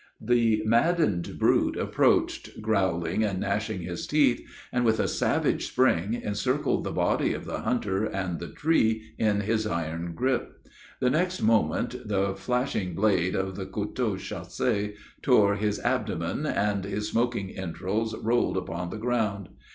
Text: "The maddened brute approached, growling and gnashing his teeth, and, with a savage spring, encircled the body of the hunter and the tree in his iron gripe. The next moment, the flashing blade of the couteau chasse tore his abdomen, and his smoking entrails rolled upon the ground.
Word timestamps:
"The 0.19 0.63
maddened 0.65 1.37
brute 1.37 1.77
approached, 1.77 2.59
growling 2.59 3.23
and 3.23 3.39
gnashing 3.39 3.81
his 3.83 4.07
teeth, 4.07 4.41
and, 4.71 4.83
with 4.83 4.99
a 4.99 5.07
savage 5.07 5.67
spring, 5.67 6.15
encircled 6.23 6.83
the 6.83 6.91
body 6.91 7.35
of 7.35 7.45
the 7.45 7.59
hunter 7.59 8.05
and 8.05 8.39
the 8.39 8.47
tree 8.47 9.13
in 9.19 9.41
his 9.41 9.67
iron 9.67 10.13
gripe. 10.15 10.55
The 11.01 11.11
next 11.11 11.43
moment, 11.43 12.07
the 12.07 12.33
flashing 12.33 12.95
blade 12.95 13.35
of 13.35 13.55
the 13.55 13.67
couteau 13.67 14.17
chasse 14.17 14.95
tore 15.21 15.53
his 15.57 15.79
abdomen, 15.81 16.47
and 16.47 16.83
his 16.83 17.09
smoking 17.09 17.51
entrails 17.51 18.15
rolled 18.15 18.57
upon 18.57 18.89
the 18.89 18.97
ground. 18.97 19.49